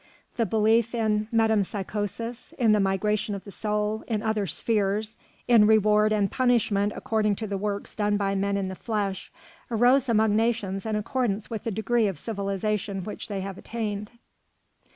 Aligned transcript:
The 0.35 0.47
belief 0.47 0.95
in 0.95 1.27
metempsychosis, 1.31 2.53
in 2.57 2.71
the 2.71 2.79
migration 2.79 3.35
of 3.35 3.43
the 3.43 3.51
soul, 3.51 4.03
in 4.07 4.23
other 4.23 4.47
spheres, 4.47 5.15
in 5.47 5.67
reward 5.67 6.11
and 6.11 6.31
punishment 6.31 6.91
according 6.95 7.35
to 7.35 7.45
the 7.45 7.55
works 7.55 7.95
done 7.95 8.17
by 8.17 8.33
men 8.33 8.57
in 8.57 8.67
the 8.67 8.73
flesh, 8.73 9.31
arose 9.69 10.09
among 10.09 10.35
nations 10.35 10.87
in 10.87 10.95
accordance 10.95 11.51
with 11.51 11.65
the 11.65 11.71
degree 11.71 12.07
of 12.07 12.17
civilisation 12.17 13.03
which 13.03 13.27
they 13.27 13.41
had 13.41 13.59
attained. 13.59 14.09